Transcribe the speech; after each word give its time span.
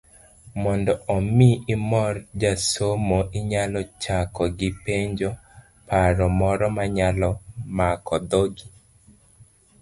Mondo 0.61 0.93
omi 1.15 1.49
imor 1.75 2.13
josomo, 2.41 3.17
inyalo 3.39 3.79
chako 4.03 4.43
gi 4.57 4.69
penjo, 4.83 5.29
paro 5.87 6.25
moro 6.39 6.65
manyalo 6.77 7.29
mako 7.77 8.15
dhogi. 8.29 8.65